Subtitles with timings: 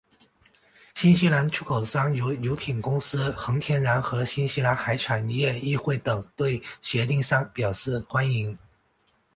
[0.95, 7.21] 新西兰出口商如乳品公司恒天然和新西兰海产业议会等对协定
[7.53, 8.57] 表示欢迎。